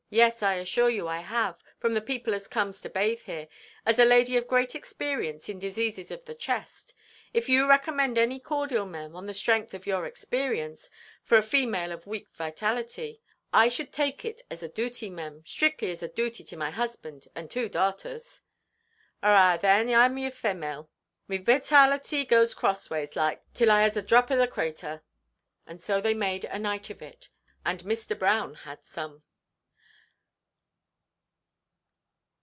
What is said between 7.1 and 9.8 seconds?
If you recommend any cordial, mem, on the strength